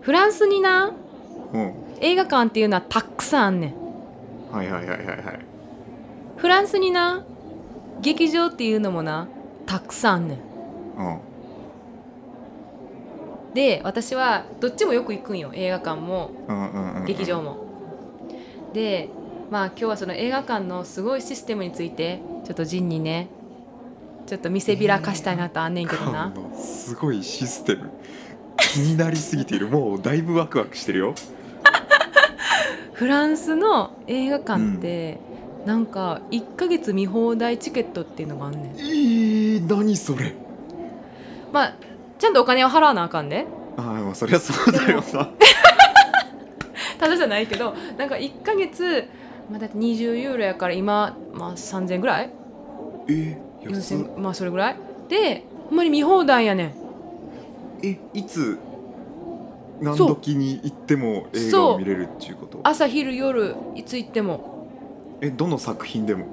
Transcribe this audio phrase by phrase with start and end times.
[0.00, 0.92] フランスにな
[1.52, 1.74] うん。
[2.00, 3.74] 映画館っていうのはたくさんあんねん。
[4.52, 5.40] はいはいはいはいはい。
[6.36, 7.24] フランスにな
[8.00, 9.28] 劇場っていうのもな
[9.66, 10.38] たくさんあんねん。
[10.98, 11.02] う
[13.52, 13.54] ん。
[13.54, 15.50] で私はどっちもよく行くんよ。
[15.54, 16.30] 映画館も
[17.06, 17.66] 劇場も。
[18.72, 19.08] で
[19.50, 23.28] まあ今日はその映画館のすごいシステムについてちょっとジンにね
[24.26, 27.90] ちょっと見せびらかしたいなとあんねんけどな、 のすごいシステム
[28.60, 29.68] 気になりすぎている。
[29.68, 31.14] もうだいぶワクワクしてるよ。
[32.92, 35.18] フランスの映画館って、
[35.64, 38.62] なんか1ヶ月見放題チケットっていうのがあんねん。
[38.76, 40.34] えー、何それ？
[41.52, 41.74] まあ
[42.18, 43.46] ちゃんとお金を払わなあかんで。
[43.76, 45.28] ああまあそりゃそうだよな。
[46.98, 49.08] ただじゃないけどなんか1ヶ月、
[49.48, 52.30] まあ、だって20ユーロやから今、まあ、3000ぐらい？
[53.08, 53.98] えー、安っ。
[53.98, 54.76] 4000まあそれぐらい？
[55.08, 56.72] でほんまに見放題やねん
[57.82, 58.58] えいつ
[59.80, 62.60] 何時に行っても映画を見れるっていうこと？
[62.64, 65.18] 朝昼夜いつ行っても。
[65.20, 66.26] えどの作品でも？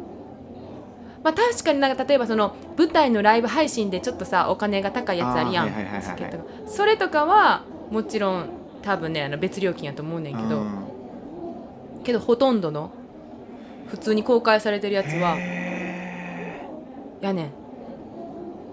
[1.24, 5.72] まあ確かになんか例えばその舞台のライブ配信でちょっとさお金が高いやつあるやん。
[6.68, 8.50] それとかはもちろん
[8.82, 10.60] 多分ねあの別料金やと思うねんけど。
[10.60, 10.70] うん。
[12.04, 12.92] けどほとんどの
[13.88, 15.36] 普通に公開されてるやつは。
[15.38, 16.70] へ
[17.22, 17.50] やねん。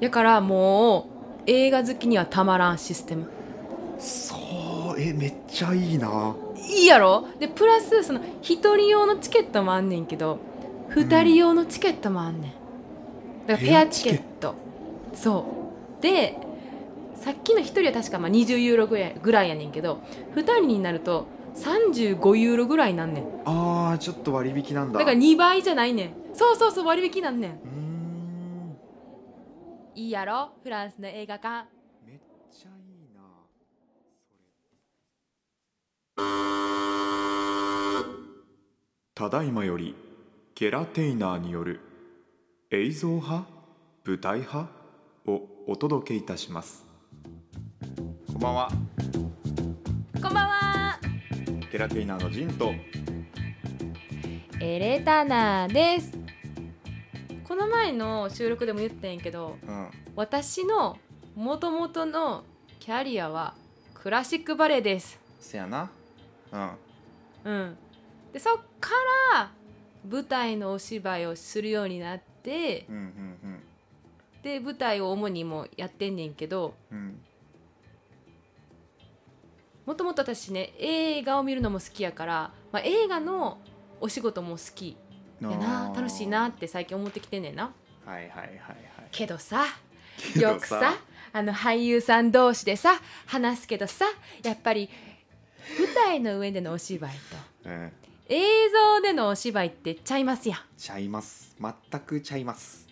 [0.00, 1.11] やからもう
[1.46, 3.24] 映画好きにはたまらんシステム。
[3.98, 6.34] ーそうえめっちゃいいな。
[6.56, 7.26] いいやろ？
[7.38, 10.38] でプラスその1人用のチケットもあんねんけど
[10.90, 13.46] 2人用のチケットもあんねん。
[13.46, 14.54] だからペアチケット。
[15.14, 15.46] そ
[15.98, 16.02] う。
[16.02, 16.36] で
[17.16, 20.00] さっきの1人は確かまあ20ユーロぐらいぐらいやねんけど
[20.34, 23.24] 2人になると35ユーロぐらいなんねん。
[23.44, 24.98] あーちょっと割引なんだ。
[24.98, 26.10] だから2倍じゃないねん。
[26.34, 27.58] そうそうそう割引なんねん
[29.94, 30.52] いいやろ？
[30.62, 31.68] フランスの映画館。
[32.06, 32.18] めっ
[32.50, 33.20] ちゃいいな。
[39.14, 39.94] ただいまより
[40.54, 41.80] ケラテイナーによる
[42.70, 43.46] 映像派？
[44.06, 44.70] 舞台派？
[45.26, 46.86] をお届けいたします。
[48.28, 48.70] こんばんは。
[50.14, 50.98] こんばんは。
[51.70, 52.72] ケラテイナーのジンと
[54.58, 56.21] エレタナーです
[57.52, 59.90] この前の収録でも言ったんやけどうん。
[60.16, 60.96] 私の
[61.34, 62.44] もともとの
[62.80, 63.52] キャリアは
[63.92, 65.20] クラシックバレエです。
[65.38, 65.90] せやな。
[66.50, 66.70] うん。
[67.44, 67.76] うん。
[68.32, 68.92] でそっか
[69.34, 69.50] ら
[70.10, 73.62] 舞台のお芝居をするようになってうんうん
[74.42, 77.20] で舞台を主にもうやってんねんけどうんうん。
[79.84, 83.58] もともと私ね映画を見るのも好きやから、まあ、映画の
[84.00, 84.96] お仕事も好き
[85.50, 87.72] やな楽しいなって最近思ってきてんねんな。
[88.04, 88.58] はいはいはいはい。
[89.10, 89.64] けどさ
[90.36, 90.94] よくさ
[91.32, 94.04] あの俳優さん同士でさ話すけどさ
[94.42, 94.88] やっぱり
[95.78, 97.10] 舞台の上でのお芝居
[97.64, 97.92] とうん。
[98.28, 100.58] 映像でのお芝居ってちゃいますやん。
[100.76, 101.54] ちゃいます。
[101.60, 102.88] 全くちゃいます。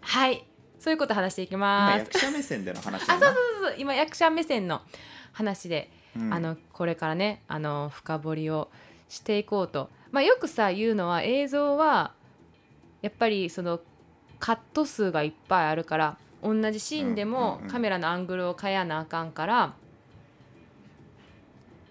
[0.00, 0.46] はい。
[0.78, 1.98] そういうこと話していき今ます。
[1.98, 3.34] 役者目線での話あそうそう
[3.64, 3.74] そう。
[3.78, 4.80] 今役者目線の
[5.32, 6.32] 話で、うん。
[6.32, 8.70] あのこれからねあの深掘りを
[9.08, 12.12] していこうと、まあ、よくさ言うのは映像は
[13.02, 13.80] やっぱりその
[14.38, 19.74] カット数がいっぱいあるから同じシーンでうんもカメラのアングルを変えなあかんから、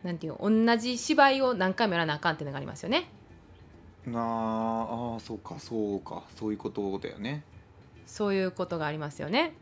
[0.03, 3.09] なんていうの同じ芝居を何回もやらなあかんっていうのがありますよね。
[4.07, 7.43] なああーそうかそうかそういうことだよね、
[8.07, 9.53] そういうことがありますよね。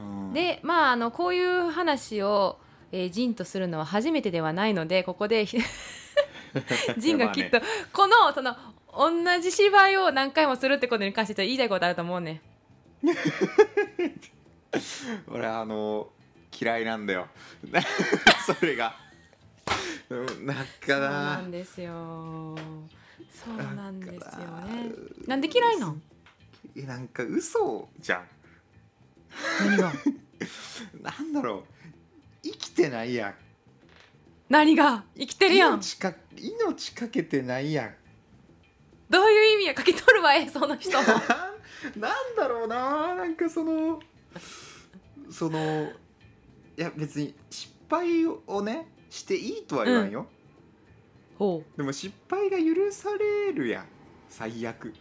[0.00, 2.58] うん、でまああのこういう話を、
[2.92, 5.46] えー、ジンとするのは初めてではないのでここで
[6.98, 7.60] ジンがきっと、
[7.92, 8.56] このその
[8.96, 12.40] 同じ芝居を何回もするってことに関して言いたいことあると思うね。
[15.28, 16.10] 俺あの
[16.58, 17.28] 嫌いなんだよ。
[18.46, 18.96] それが。
[20.10, 20.54] うんな。
[20.54, 22.56] んそうかななんですよ。
[23.32, 24.22] そうなんですよね。
[24.22, 24.28] か
[25.26, 25.36] な。
[25.36, 26.02] んで嫌いなん？
[26.76, 28.28] えなんか嘘じゃん。
[29.60, 29.92] 何が？
[31.02, 31.64] なんだろう。
[32.42, 33.34] 生きてないやん
[34.48, 35.04] 何が？
[35.16, 35.74] 生きてるやん。
[35.74, 37.94] 命か命かけてないやん。
[39.08, 40.92] どういう意味やかけ取るわえその人。
[40.92, 44.00] なんだろうななんかその
[45.30, 45.58] その
[46.76, 50.26] いや別に失敗をねしていいとは言わんよ、
[51.38, 51.76] ほう。
[51.76, 53.86] でも失敗が許されるやん
[54.28, 54.94] 最悪。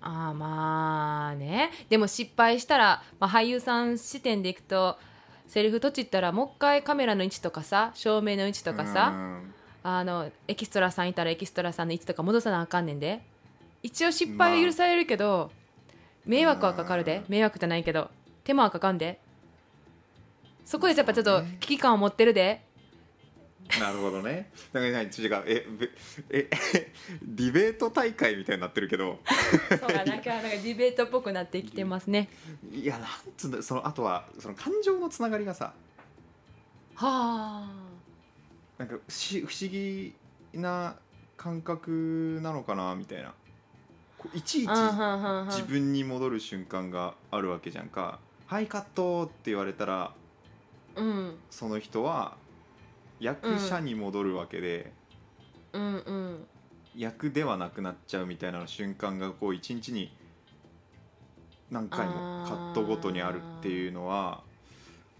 [0.00, 1.70] ああまあね。
[1.90, 4.96] でも失敗したら、まあ、俳優さん視点でいくと
[5.50, 9.52] セリフとちったらもう一回カメラの位置とかさ照明の位置とかうさん。
[9.82, 13.20] あのエキストラさんいたらエキストラさんの位置とか戻さなあかんねんで。
[13.82, 15.50] 一応失敗は許されるけど、
[16.24, 17.24] 迷惑はかかるで。
[17.28, 18.10] 迷惑じゃないけど。
[18.44, 19.18] 手間はかかんで。
[20.64, 22.62] そこでやっぱちょっと危機感を持ってるで
[23.78, 24.50] なるほどね。
[24.72, 25.44] だから何違う。
[25.46, 25.90] えべ
[26.30, 26.50] え
[27.22, 29.20] ディベート大会みたいになってるけど。
[29.68, 32.28] そうかなんかなんかディベートっぽくなってきてますね。
[32.72, 35.72] いやなんつうんだそのあとはその感情のつながりがさ。
[36.94, 37.70] はあ。
[38.78, 40.14] なんかし不思議
[40.54, 40.96] な
[41.36, 43.34] 感覚なのかなみたいな。
[44.34, 44.70] いちいち
[45.46, 50.12] 自分に戻る瞬間があるわけじゃんか「はいカット!」って言われたら
[50.96, 51.38] うん。
[51.50, 52.36] その人は
[53.20, 54.92] 役者に戻るわけで、
[55.72, 56.46] うんうん。
[56.96, 60.12] 役ではなくなっちゃうみたいな瞬間がこう一日に
[61.70, 62.14] 何回も
[62.46, 64.42] カットごとにあるっていうのは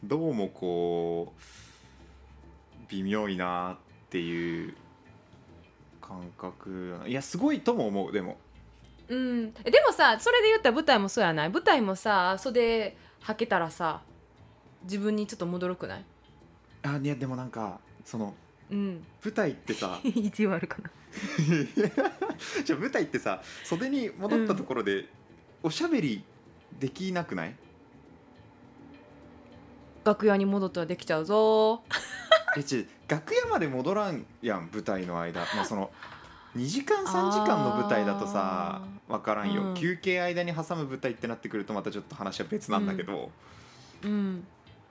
[0.02, 1.40] どうもこう
[2.88, 3.76] 微妙いなっ
[4.08, 4.74] ていう
[6.00, 8.36] 感覚いやすごいとも思うでも。
[9.08, 9.54] うん。
[9.64, 11.50] えでもさそれで言ったら舞台もそうやない？
[11.50, 14.02] 舞台もさ袖はけたらさ
[14.82, 16.04] 自分にちょっと戻るくない？
[16.82, 17.78] あいやでもなんか
[18.10, 18.34] その
[18.70, 19.04] うん。
[19.24, 20.00] 舞台ってさ。
[20.02, 20.90] 意地悪かな。
[22.64, 25.08] じゃあ舞台ってさ袖に戻ったところで
[25.62, 26.24] おしゃべり
[26.78, 27.56] できなくない、
[30.04, 31.82] 楽屋に戻ったらできちゃうぞ。
[32.56, 35.40] えち楽屋まで戻らんやん舞台の間。
[35.54, 35.92] まあその
[36.56, 39.74] 2時間3時間の舞台だとさ分からんよ、うん。
[39.74, 43.30] 休憩間に挟む舞台ってなってくるとまたちょっと話は別なんだけど、
[44.02, 44.44] うん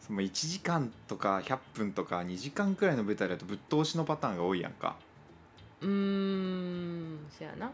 [0.09, 4.95] その1時間とか100分とか2時間くらいの舞台だとぶっ通しのパターンが多いやんか。
[5.81, 7.71] うーんそやな。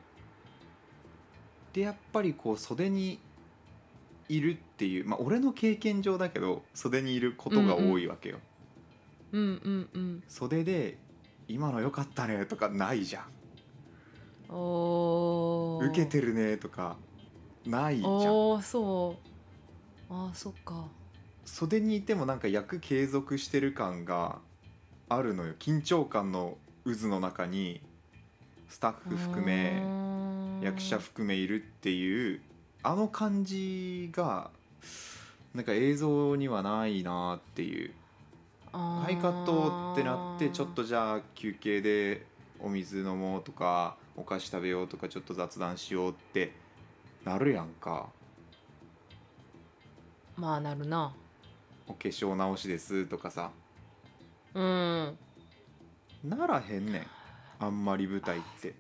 [1.72, 3.20] でやっぱりこう袖に
[4.28, 8.40] いるっていうまあ俺の経験上だけど袖にいることが多いわけよ、
[9.32, 10.24] うんうんうん。
[10.28, 10.98] 袖で
[11.48, 13.26] 「今の良かったね」とかないじゃん。
[14.54, 15.90] おー。
[15.90, 16.98] 受けてるねとか
[17.66, 18.12] ないじゃん。
[18.12, 19.16] おーそ
[20.10, 20.14] う。
[20.14, 20.86] あーそっか
[21.46, 24.40] 袖にいてもなんか役継続してる感が
[25.08, 25.54] あるのよ。
[25.60, 27.82] 緊張感の渦の中に
[28.68, 29.82] スタッフ含め
[30.62, 32.42] 役者含めいるっていう
[32.84, 34.50] あの感じが
[35.54, 37.94] なんか映像にはないなっていう。
[38.72, 42.26] ハイカットってなってちょっとじゃあ休憩で
[42.60, 46.52] お水飲もうとかお菓子食べようとかちょっと雑談しようって
[47.24, 48.10] なるやんか。
[50.36, 51.14] まあなるな
[51.88, 53.52] お化粧直しですとかさ。
[54.54, 55.18] うん。
[56.24, 57.08] ならへんねん。
[57.60, 58.76] あんまり舞台って。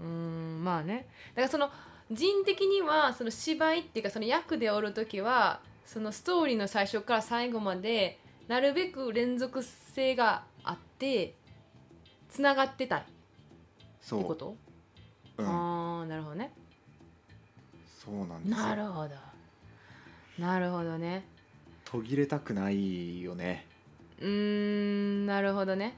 [0.00, 1.08] うんまあね。
[1.34, 1.70] だからその
[2.10, 11.34] 人的にはその芝居っていうかその役でおる時はそのストーリーの最初から最後までなるべく連続性があって
[12.28, 13.00] つながってたい。
[13.00, 13.10] って
[14.00, 14.56] そうこと、
[15.36, 16.52] うん、ああなるほどね。
[18.02, 18.56] そうなんですよ。
[18.56, 19.14] なるほど。
[20.38, 21.26] なるほどね
[21.90, 23.66] 途切れたくないよね。
[24.20, 25.96] うーんなるほどね。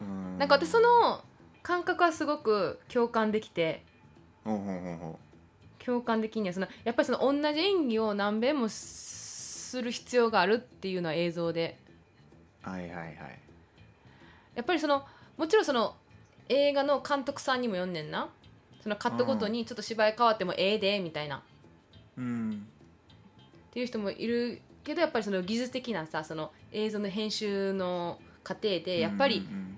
[0.00, 0.36] うん。
[0.36, 1.22] なんか私その
[1.62, 3.84] 感覚はすごく共感できて。
[4.44, 5.18] ほんほんほんほん。
[5.78, 11.78] 共感的にはそのやっぱりその同じ演技を何遍もする必要があるっていうのは映像で。
[12.62, 13.16] はいはいはい。
[14.56, 15.04] やっぱりその
[15.36, 15.94] もちろんその
[16.48, 18.28] 映画の監督さんにも読んねんな。
[18.82, 21.36] そのカットごとにちょっと芝居変わってもええでみたいな。
[21.36, 21.42] っ
[22.18, 22.66] うん。
[23.70, 29.76] ていう人もいるけどやっぱりその技術的なさその映像の編集の過程でやっぱりうん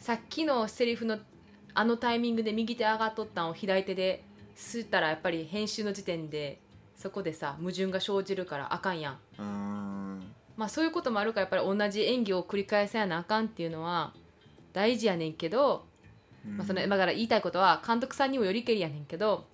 [0.00, 1.18] さっきのセリフの
[1.74, 4.24] あのタイミングで右手上がっとったんを左手で
[4.56, 6.58] 吸ったらやっぱり編集の時点で
[6.96, 9.18] そこでさ矛盾が生じるからあかんやん。
[10.56, 14.12] まあそういうこともあるからやっぱり同じ演技を繰り返さやなあかんっていうのは
[14.72, 15.84] 大事やねんけど、
[16.46, 16.56] うん。
[16.56, 19.44] まあ、そのだから言いたいことは監督さんにもよりけりやねんけど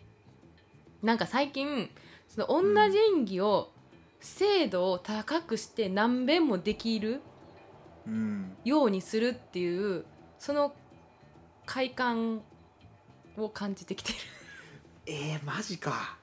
[1.02, 1.90] なんか最近
[2.28, 3.70] その同じ演技を
[4.26, 7.21] 精度を高くして何遍もできる
[8.06, 8.56] うん。
[8.64, 10.04] ようにするっていう
[10.38, 10.75] その
[11.64, 12.42] 快感
[13.37, 14.18] を感じてきてる。
[15.06, 16.18] えー、マジか。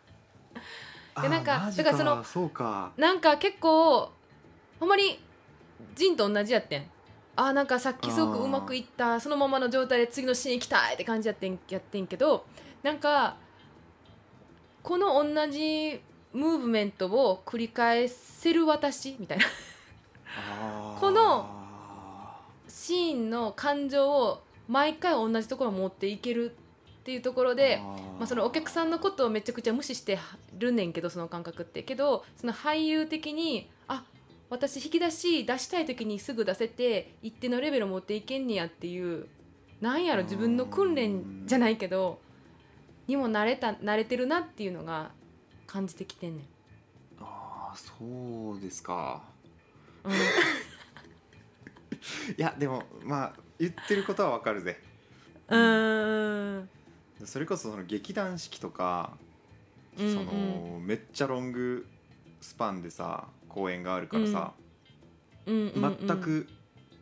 [1.21, 2.91] いやなんかだからそのそうか。
[2.97, 4.11] なんか結構
[4.79, 5.19] ほんまに
[5.95, 6.89] ジンと同じやってん。
[7.35, 9.19] あーなんかさっきすごくうまくいった。
[9.19, 12.45] そのままの状態で次のシーン行きたいって感じやってんやってんけど
[12.83, 13.37] なんか
[14.83, 16.01] この同じ
[16.33, 19.45] ムーブメントを繰り返せる私みたいな。
[20.99, 21.49] この
[22.67, 27.79] シーンの感情を毎回同じところに持っていけるっていうところで
[28.17, 30.17] まあ、そのお客さんのことをめちゃくちゃ無視して
[30.57, 31.83] るねんけどその感覚って。
[31.83, 34.03] けどその俳優的にあ
[34.49, 39.27] 私引き出し出したい時にすぐ出せて一定のレベル持っていけんねやっていう
[39.81, 42.19] なんやろ自分の訓練じゃないけど
[43.07, 45.11] にも慣れた慣れてるなっていうのが
[45.73, 46.45] 感じてきてんねん。
[47.19, 49.23] あーそうですか。
[52.37, 54.79] いやでもまあ言ってることはわかるぜ。
[55.47, 55.59] うん。
[55.59, 56.59] う
[57.23, 57.25] ん。
[57.25, 59.17] それこそその劇団四季とか、
[59.97, 61.87] そのめっちゃロング
[62.39, 64.53] スパンでさ公演があるからさ、
[65.47, 66.47] 全く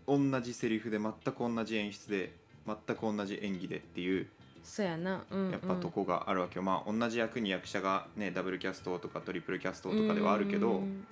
[0.07, 2.33] 同じセリフで全く同じ演出で
[2.65, 4.29] 全く同じ演技でっていう
[4.63, 11.05] そうやな、うんうん、やっぱとこがあるわけよ、まあ同じ役に役者がねダブルキャストとかトリプルキャストとかではあるけど、うん。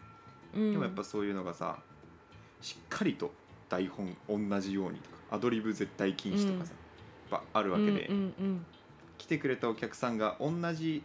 [0.56, 1.78] うん、でもやっぱそういうのがさ
[2.62, 3.32] しっかりと
[3.70, 6.74] 台本同じようにとかアドリブ絶対禁止とかさ、
[7.32, 8.66] やっぱあるわけで、うんうん
[9.18, 11.04] 来てくれたお客さんが同じ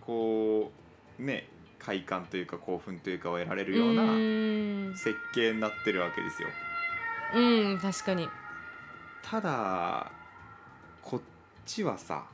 [0.00, 0.72] こ
[1.18, 4.94] うね快感というか興奮というかを得られうん、るようなうん。
[4.96, 6.48] 設計になってるわけですよ。
[7.34, 8.28] うん確かに。
[9.22, 10.10] ただ
[11.02, 11.20] こっ
[11.66, 12.24] ちはさ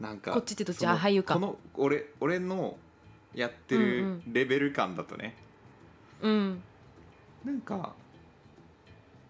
[0.00, 0.86] なんかこっちってどっち？
[0.86, 1.34] あ俳優か。
[1.34, 2.76] この俺俺の
[3.34, 4.22] やってうんうるん。
[4.32, 5.36] レベル感だとね、
[6.22, 6.62] うん。
[7.44, 7.94] なんか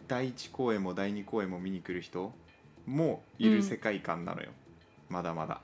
[0.07, 2.33] 第1公演も第2公演も見に来る人
[2.87, 4.51] もいる世界観なのよ、
[5.09, 5.61] まだまだ。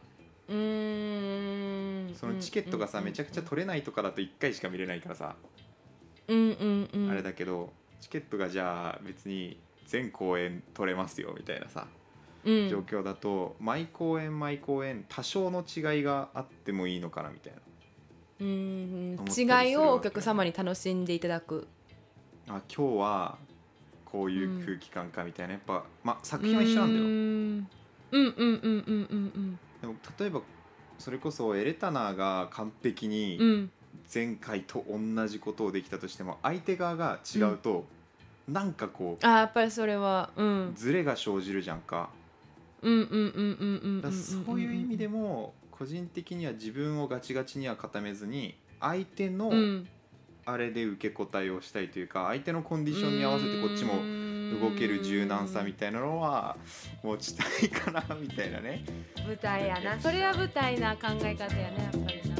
[0.48, 2.14] うーん。
[2.14, 5.36] そのチケットがさ、めちゃくちゃ取れないとかだと1回しか見れないからさ、
[6.28, 7.10] うんうんうん。
[7.10, 11.82] あれだけどチケットがじゃあ別に全公演取れますよみたいなさ。
[11.82, 12.03] うん
[12.44, 17.58] 状況だと毎公演毎公演多少の違いがあってもいいのかなみたいな。
[18.40, 19.16] うん。
[19.36, 21.66] 違いをお客様に楽しんでいただく。
[22.48, 23.38] あ今日は
[24.04, 25.54] こういう空気感かみたいな。
[25.54, 27.04] やっぱ、まあ、作品は一緒なんだよ。
[27.04, 27.68] うん。
[28.12, 30.40] うんうんうんうんうんでも例えば
[30.98, 33.48] それこそエレタナーが完璧にうん。
[33.48, 33.70] うん
[34.12, 37.84] 前回と同じことをできたとしても相手側が違うと、
[38.48, 40.68] なんかこあやっぱりそれはうん。
[40.70, 42.10] うズレが生じるじゃんか,、
[42.84, 49.50] そういう意味でも個人的には自分をガチガチには固めずに相手の
[50.46, 53.94] あれで受け答えをしたいというか相手のコンディションに合わせてこっちも
[54.60, 56.56] 動ける柔軟さみたいなのは
[57.02, 58.84] 持ちたいかなみたいなね
[59.26, 62.34] 舞台やなそれは舞台な考え方やねやっぱりな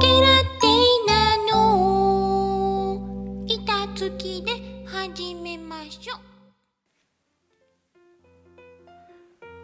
[0.00, 0.72] ケラティ
[1.06, 4.71] ナの板付きで
[5.02, 6.20] 始めましょう。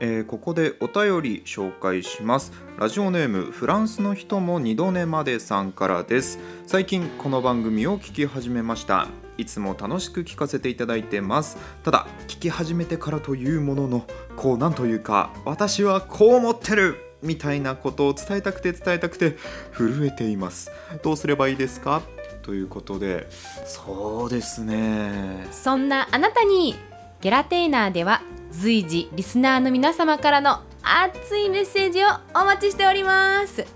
[0.00, 2.52] えーここでお便り紹介します。
[2.76, 6.40] ラジオネームフランスの人も二度寝までさんからです。
[6.66, 9.06] 最近この番組を聞き始めました。
[9.36, 11.56] いつも楽しく聞かせていただいてます。
[11.84, 19.36] ただ聞き始めてからというもののこうなんというか私はこう思ってるみたいなことを伝えたくて伝えたくて
[19.72, 20.72] 震えています。
[21.04, 22.02] どうすればいいですか？
[22.48, 23.28] ということで。
[23.66, 25.46] そうですね。
[25.52, 26.76] そんなあなたに
[27.20, 33.66] ゲラテイナーでは随時リスナーの皆様からの熱いメッセージをお待ちしております。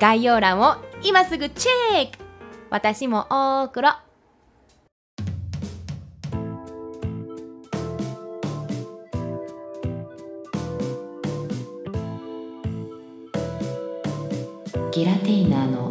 [0.00, 2.18] 概要欄を今すぐチェック。
[2.70, 3.88] 私も大黒。
[14.92, 15.87] ゲラテイナーの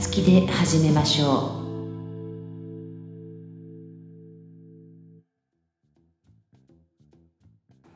[0.00, 1.60] 板付きで始めましょう。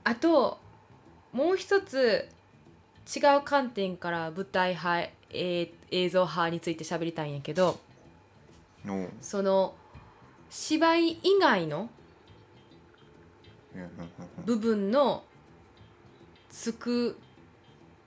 [0.04, 0.58] あと
[1.32, 2.28] もう一つ
[3.06, 7.78] 違う観点から舞台派、えー映像派について喋りたいんやけど
[8.84, 9.76] のその
[10.50, 11.88] 芝居以外の
[14.44, 15.22] 部分の
[16.50, 17.16] つく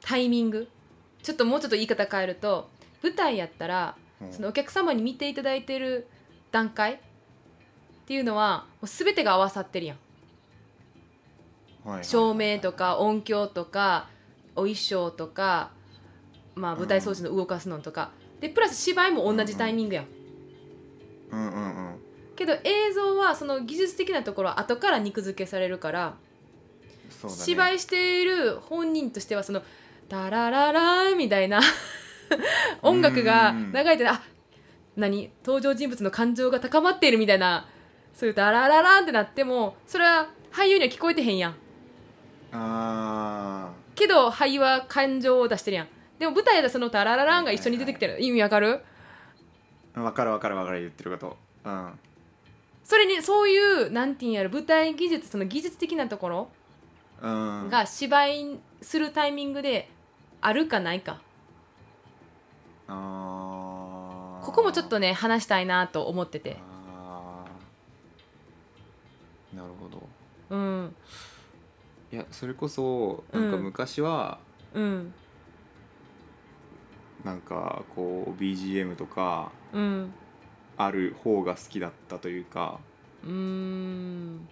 [0.01, 0.67] タイミング
[1.23, 2.69] ちょっともうちょっと言い方変えると
[3.07, 3.95] 舞台やったら
[4.31, 6.07] そのお客様に見ていただいてる
[6.51, 6.97] 段階っ
[8.05, 9.97] ていうのはもう全てが合わさってるやん。
[12.03, 14.09] 照明とか音響とか
[14.55, 15.71] お衣装とか、
[16.55, 18.11] まあ、舞台装置の動かすのとか、
[18.41, 20.05] でプラス芝居も同じタイミングやん、
[21.31, 21.95] うんうんうん。
[22.35, 26.15] けど映像はその技術的なところは後から肉付けされるから、
[27.23, 27.29] ね。
[27.29, 29.61] 芝居している本人としてはその
[30.09, 31.61] 「タラララー」みたいな
[32.81, 34.22] 音楽が流れてあ
[34.96, 35.31] 何？
[35.46, 37.67] 登場人物の感情が高まっているみたいな
[38.13, 41.55] そういう「タラララーン」ってなってもそれは俳優には聞こえてへんやん。
[42.51, 45.88] あけど俳優は感情を出してるやん。
[46.19, 48.17] でも舞台でその「タラララン」が一緒に出てきてる。
[48.22, 48.81] 意味わかる？
[49.96, 52.00] あ分かる分かる分かる言ってることうん。
[52.84, 56.50] それにそういうなんていうんやろ舞台技術その技術的なところ
[57.22, 57.69] うん。
[57.69, 59.89] が芝居するタイミングで
[60.41, 61.19] あるかないか
[62.88, 66.58] ここもちょっとね話したいなと思ってて。
[69.53, 70.08] なるほど。
[70.50, 70.96] うん。
[72.12, 74.39] いやそれこそなんかうん昔は、
[74.74, 75.13] うん。
[77.25, 80.13] なんかこう BGM とかうん。
[80.77, 82.79] ある方が好きだったというか
[83.24, 84.48] うーん。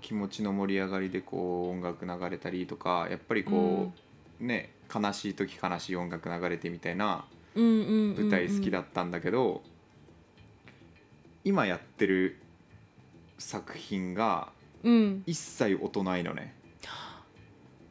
[0.00, 3.92] 気持ちの盛り上がりでこう音楽流れたりとかやっぱりこ
[4.40, 9.62] う、ね悲しい時悲しい音楽流れてみたいなうんうんうんうん舞台好きだったんだけど、
[11.44, 12.40] 今やってる
[13.38, 14.52] 作品が
[14.84, 15.22] うん。
[15.26, 16.54] 一切音ないのね。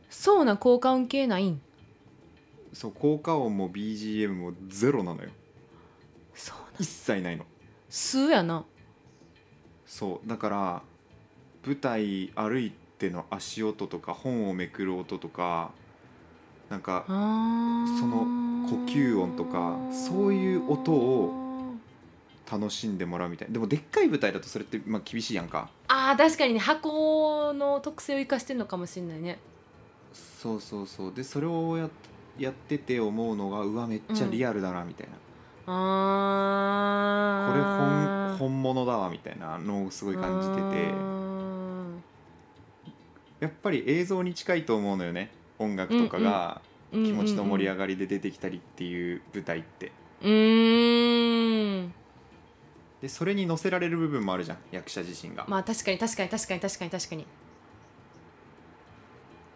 [0.10, 1.62] そうな効果音系ないん？
[2.74, 5.30] そう効果音も BGM もゼロなのよ。
[6.34, 7.46] そうな一切ないの。
[7.90, 8.66] 数やな。
[9.86, 10.82] そうだから
[11.66, 15.72] 舞台歩いての足音とか本をめくる音とか
[16.70, 18.26] なんかその
[18.70, 21.74] 呼吸音とかそういう音を
[22.50, 23.54] 楽しんでもらうみたいな。
[23.54, 25.70] でもでっかい舞台だとそれってまあ厳しいやんか。
[25.88, 26.60] あー確かにね。
[26.60, 29.40] 箱の特性を生かしてるのかもしれないね。
[30.14, 31.14] そうそうそう。
[31.14, 31.90] でそれをや
[32.38, 35.14] やってて思うのがうわめっちゃリアルだなみたいな、
[35.68, 38.38] あこれー。
[38.38, 39.58] 本本物だわみたいな。
[39.58, 40.94] のをすごい感じてて。
[43.40, 45.32] やっぱり映像に近いと思うのよね。
[45.60, 46.62] 音楽とかが。
[46.64, 49.92] て気持ちの盛り上ががりで出てきたりっていう舞台って。
[50.22, 51.94] うーん。
[53.02, 57.28] でそれに乗せられる部分もあるじゃん役者自身が、まあ確かに確かに確かに確かに確かに。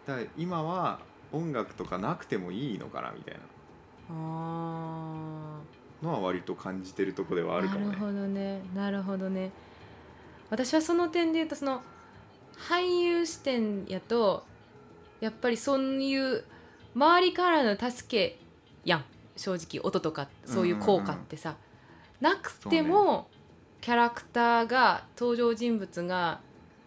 [0.06, 1.00] だから今は
[1.32, 3.34] 音楽とかなくてもいいのかなみたい
[4.10, 5.58] あ
[6.02, 7.86] なのは割と感じてるとこではあるかもね。
[7.86, 8.60] なるほどね。
[8.74, 9.50] なるほどね。
[10.50, 11.80] 私はその点で言うとその
[12.56, 14.44] 俳優視点やと
[15.20, 16.44] やっぱりそういう
[16.94, 18.38] 周りからの助け
[18.84, 19.04] やん。
[19.36, 21.56] 正直音とかそういう効果ってさ、
[22.20, 23.28] なくても、
[23.80, 26.40] キャラクターが登場人物が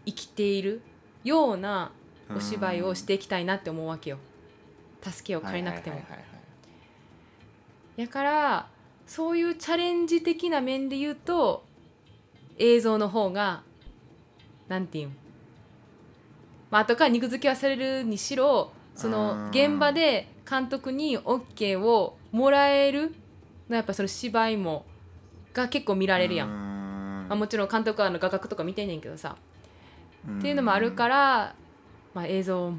[0.05, 0.81] 生きている
[1.23, 1.91] ような
[2.33, 4.17] お芝居をしていきたいなって思うわけよ。
[5.01, 6.01] 助けを借りなくても。
[7.97, 8.67] やから
[9.05, 11.63] そういうチャレンジ的な面で言うと
[12.57, 13.63] 映像の方が
[14.67, 15.17] なんていうん。
[16.71, 19.49] まあ後から肉付けはされるにしろそのうん。
[19.49, 23.13] 現場で監督に OK をもらえる
[23.69, 24.85] のやっぱその芝居も
[25.53, 29.35] が結構見られるやん、あ、もちろん監督はあの画角とか見てんねんけどさ。
[30.39, 31.55] っていうのもあるから、
[32.13, 32.77] まあ、映像も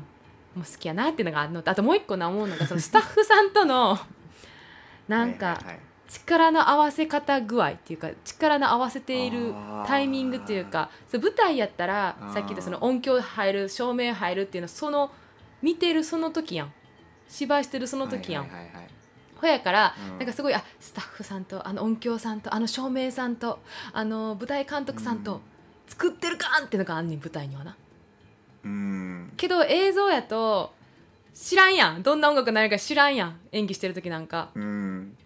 [0.56, 1.62] 好きやなっていうのがあるの。
[1.62, 3.98] とあともう一個な思うのがそのスタッフさんとの
[5.08, 5.58] なんか
[6.08, 9.54] 力の合わせ方具合っていうか力の合わせている
[9.86, 15.12] タイミングっていうかそう舞台やったらさっき言ったその音響入る照明入るっていうのはその
[15.62, 16.72] 見てるその時やん。
[17.28, 18.88] 芝居してるその時やん、はいはいはいはい。
[19.40, 20.18] ほやから、うん。
[20.18, 23.58] なんかすごいあスタッフさんとあの音響さんとあの照明さんと
[23.92, 25.22] あの舞台監督さんうん。
[25.24, 25.40] と
[25.86, 27.76] 作ってるかんっていうのがあんねん舞台にはな。
[28.64, 29.32] うん。
[29.36, 30.74] けど映像やと
[31.34, 32.02] 知らんやん。
[32.02, 33.40] どんな音楽になるか知らんやん。
[33.52, 34.50] 演技してる時なんか。
[34.54, 35.16] うん。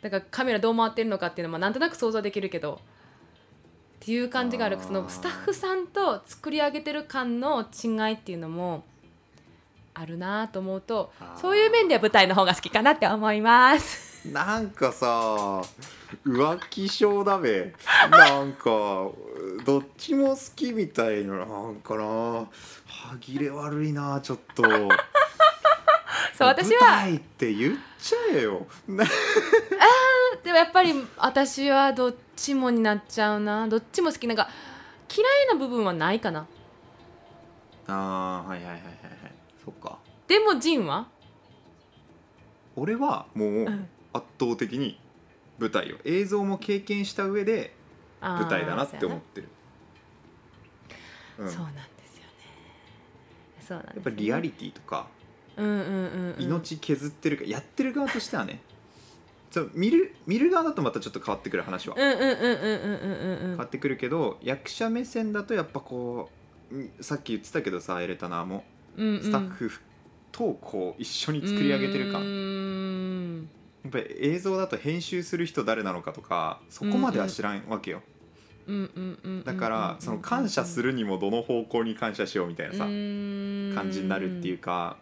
[0.00, 2.80] だからカメラどう回ってるのかっていうのもなんとなく想像できるけど。
[4.00, 4.78] っていう感じがある。
[4.80, 8.84] そのスタッフさんと作り上げてる感の違いっていうのも
[9.94, 14.28] あるなと思うとそういう面では舞台の方が好きかなって思います。
[14.28, 15.06] なんかさ
[16.26, 17.74] 浮気症だべ。
[18.10, 19.10] なんか
[19.64, 22.46] どっちも好きみたいななんかな。
[22.86, 24.62] 歯切れ悪いなちょっと。
[26.36, 28.66] そう私舞は台って言っちゃえよ。
[28.88, 29.04] な
[30.42, 33.68] でもやっぱり私はどっちもになっちゃうな。
[33.68, 34.26] どっちも好き。
[34.26, 34.48] なんか
[35.14, 36.46] 嫌いな部分はないかな。
[37.86, 39.23] あーはいはいはいはいはい
[39.64, 39.98] そっか。
[40.28, 41.08] でもジンは？
[42.76, 43.68] 俺はもう
[44.12, 44.98] 圧倒的に
[45.58, 45.96] 舞台を。
[46.04, 47.72] 映像も経験した上で
[48.20, 49.48] 舞台だなって思ってる、
[51.38, 51.82] そうなんですよね。
[53.60, 55.06] そうなんですぱりリアリティとか
[55.56, 58.60] うんうんうん命削ってるか、やってる側としてはね
[59.52, 66.28] そう見る見る側だとまたちょっと変わってくる話は、うんうんうんうんうんうん変わってくるけど役者目線だとやっぱこ
[66.72, 68.64] うさっき言ってたけどさエレタナーも。
[68.96, 69.22] うんうん。
[69.22, 69.70] スタッフ
[70.32, 73.48] とこう一緒に作り上げてる感、うーん。
[73.84, 78.02] やっぱり映像だと編集する人誰なのかとかそこまでは知らんわけよ、
[79.44, 84.96] だからその感謝するにもどの方向に感謝しようみたいなさ感感じになるっていうか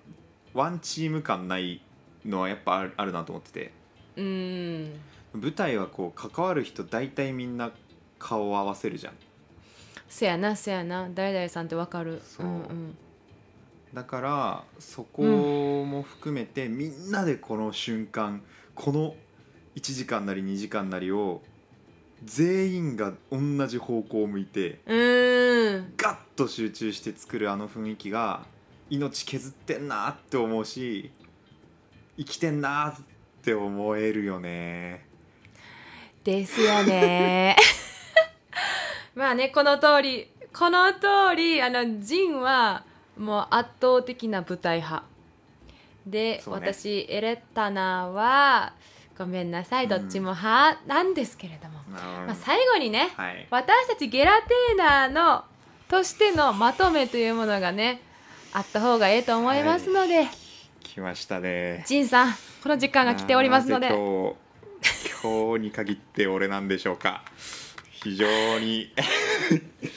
[0.53, 1.81] ワンチーム感ない
[2.27, 3.73] のはやっぱあるあるなと思ってて。
[4.17, 4.91] うん。
[5.35, 7.71] 舞台はこう関わる人大体みんな
[8.19, 9.15] 顔を合わせるじゃん。
[10.09, 11.09] せやなせやな。
[11.15, 12.21] 誰々さんってわかる。
[12.25, 12.47] そう。
[12.47, 12.97] うんうん
[13.95, 18.43] だからそこも含めて、みんなでこの瞬間
[18.75, 19.15] この
[19.77, 21.43] 1時間なり2時間なりを
[22.25, 25.95] 全員が同じ方向を向いてうーん。
[25.97, 28.45] ガッと集中して作るあの雰囲気が
[28.91, 31.11] 命削ってんなって思うし
[32.17, 32.95] 生きてんなっ
[33.43, 35.05] って思えるよね。
[36.23, 37.57] ですよね。
[39.17, 42.85] まあねこの通りこの通りあのジンは
[43.17, 45.05] もう圧倒的な舞台派。
[46.07, 46.43] で、ね。
[46.47, 48.75] 私エレタナは
[49.17, 53.47] ごめんなさいどっちも派なんですけれども、ままあ、最後にね、はい。
[53.51, 55.45] 私たちゲラテーナーの
[55.89, 58.01] としてのまとめというものがね
[58.53, 60.27] あった方がええと思いますので、
[60.81, 61.85] 来ましたね。
[61.87, 63.89] ジンさんこの時間が来ておりますので。
[65.23, 67.23] 今日に限って俺なんでしょうか。
[67.93, 68.27] 非常
[68.59, 68.93] に。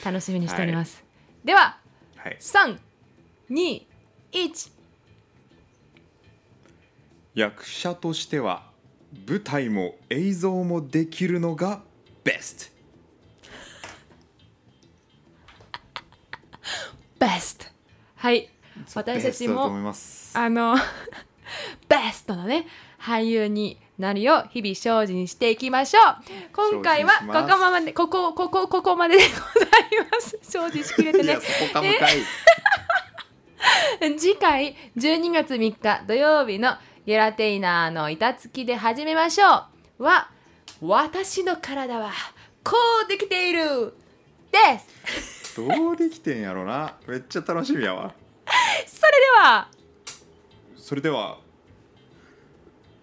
[0.04, 1.02] 楽しみにしております、
[1.44, 1.78] では
[2.16, 2.36] はい
[3.50, 4.70] 321
[7.34, 8.70] 役者としては
[9.28, 11.82] 舞台も映像もできるのが
[12.24, 12.72] ベス
[17.18, 17.66] ベスト
[18.16, 18.42] はい。
[18.46, 18.50] ト
[18.94, 19.70] 私たちも
[20.34, 20.76] あの
[21.88, 22.66] ベストのね
[23.00, 26.02] 俳優になるよう日々精進していきましょう。
[26.52, 29.40] 今回はここまでここここここまででござい
[30.10, 30.38] ます。
[30.42, 31.24] 精進しきれてね。
[31.24, 32.16] いやそこかむかい
[34.18, 39.64] 次回12月3日土曜日のゲラテイナーの板付きで始めましょ
[39.98, 40.04] う。
[40.04, 40.30] は
[40.80, 42.10] 私の体は
[42.62, 43.94] こうできている。
[44.50, 45.56] です。
[45.56, 46.96] どうできてんやろな。
[47.06, 48.12] めっちゃ楽しみやわ。
[48.86, 49.68] それでは
[50.76, 51.38] それでは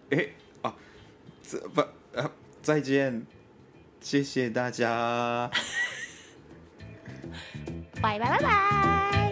[0.09, 0.73] えあ
[1.43, 2.29] つばあ
[2.61, 3.27] 再见
[4.01, 5.51] 谢谢大家
[8.01, 9.22] バイバイバイバイ